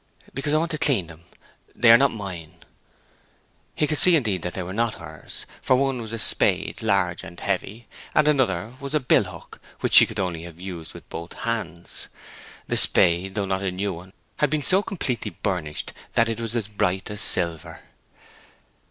[0.33, 1.25] "Because I want to clean them.
[1.75, 2.53] They are not mine."
[3.75, 7.23] He could see, indeed, that they were not hers, for one was a spade, large
[7.23, 7.85] and heavy,
[8.15, 12.07] and another was a bill hook which she could only have used with both hands.
[12.67, 16.67] The spade, though not a new one, had been so completely burnished that it was
[16.67, 17.81] bright as silver.